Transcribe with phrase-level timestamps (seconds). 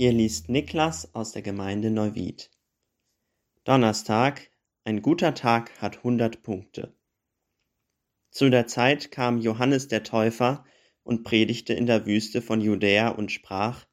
[0.00, 2.50] Hier liest Niklas aus der Gemeinde Neuwied.
[3.64, 4.50] Donnerstag,
[4.82, 6.94] ein guter Tag hat 100 Punkte.
[8.30, 10.64] Zu der Zeit kam Johannes der Täufer
[11.02, 13.84] und predigte in der Wüste von Judäa und sprach: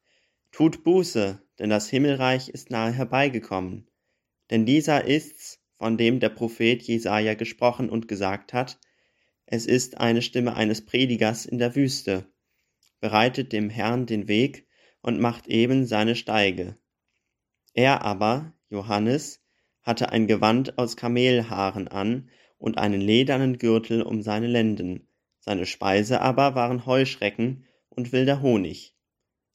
[0.53, 3.89] Tut Buße, denn das Himmelreich ist nahe herbeigekommen.
[4.49, 8.79] Denn dieser ist's, von dem der Prophet Jesaja gesprochen und gesagt hat:
[9.45, 12.31] Es ist eine Stimme eines Predigers in der Wüste.
[13.01, 14.66] Bereitet dem Herrn den Weg
[15.07, 16.75] und macht eben seine Steige.
[17.73, 19.41] Er aber, Johannes,
[19.81, 25.07] hatte ein Gewand aus Kamelhaaren an und einen ledernen Gürtel um seine Lenden,
[25.39, 28.97] seine Speise aber waren Heuschrecken und wilder Honig.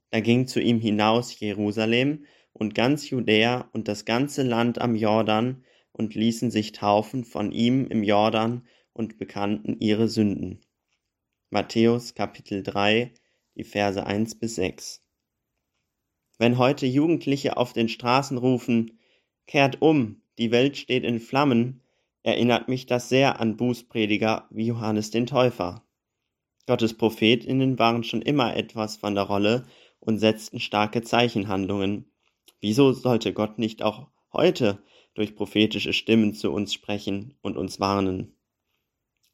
[0.08, 5.64] Da ging zu ihm hinaus Jerusalem und ganz Judäa und das ganze Land am Jordan
[5.92, 10.62] und ließen sich taufen von ihm im Jordan und bekannten ihre Sünden.
[11.50, 13.12] Matthäus Kapitel 3,
[13.54, 15.02] die Verse 1 bis 6.
[16.38, 18.98] Wenn heute Jugendliche auf den Straßen rufen,
[19.46, 21.82] kehrt um, die Welt steht in Flammen,
[22.22, 25.84] erinnert mich das sehr an Bußprediger wie Johannes den Täufer.
[26.66, 29.66] Gottes Prophetinnen waren schon immer etwas von der Rolle
[30.00, 32.10] und setzten starke Zeichenhandlungen.
[32.60, 34.82] Wieso sollte Gott nicht auch heute
[35.14, 38.36] durch prophetische Stimmen zu uns sprechen und uns warnen?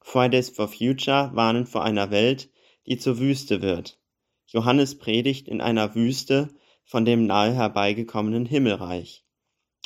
[0.00, 2.50] Fridays for Future warnen vor einer Welt,
[2.86, 4.00] die zur Wüste wird.
[4.46, 6.48] Johannes predigt in einer Wüste,
[6.88, 9.22] von dem nahe herbeigekommenen Himmelreich.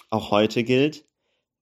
[0.08, 1.04] Auch heute gilt,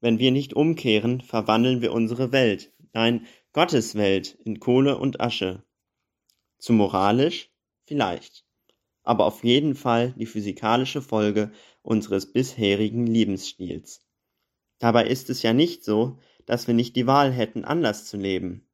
[0.01, 5.65] wenn wir nicht umkehren, verwandeln wir unsere Welt, nein, Gottes Welt, in Kohle und Asche.
[6.59, 7.51] Zu moralisch?
[7.87, 8.45] Vielleicht.
[9.03, 14.07] Aber auf jeden Fall die physikalische Folge unseres bisherigen Lebensstils.
[14.79, 18.69] Dabei ist es ja nicht so, dass wir nicht die Wahl hätten, anders zu leben.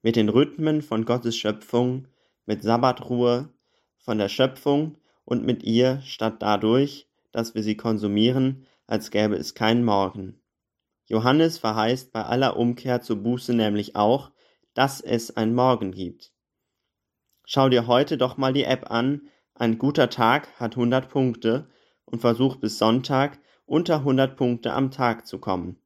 [0.00, 2.08] Mit den Rhythmen von Gottes Schöpfung,
[2.46, 3.52] mit Sabbatruhe,
[3.98, 9.54] von der Schöpfung und mit ihr statt dadurch, dass wir sie konsumieren, als gäbe es
[9.54, 10.40] keinen Morgen.
[11.06, 14.30] Johannes verheißt bei aller Umkehr zur Buße nämlich auch,
[14.74, 16.32] dass es ein Morgen gibt.
[17.44, 21.68] Schau dir heute doch mal die App an, ein guter Tag hat 100 Punkte
[22.04, 25.78] und versuch bis Sonntag unter 100 Punkte am Tag zu kommen.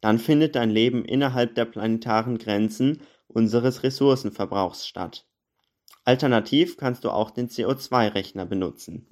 [0.00, 5.26] Dann findet dein Leben innerhalb der planetaren Grenzen unseres Ressourcenverbrauchs statt.
[6.04, 9.06] Alternativ kannst du auch den CO2-Rechner benutzen.